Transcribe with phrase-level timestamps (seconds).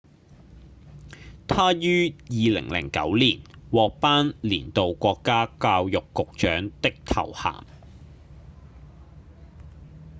[1.47, 2.69] 她於2009
[3.19, 7.63] 年獲頒年度國家教育局長的頭銜